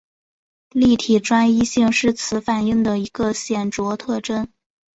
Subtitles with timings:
[0.71, 4.51] 立体专一性是此反应的一个显着特征。